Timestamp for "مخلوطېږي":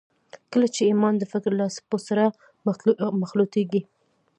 3.21-3.81